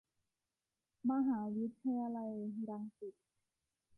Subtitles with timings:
[1.09, 2.31] มหาวิทยาลัย
[2.69, 3.15] รังสิต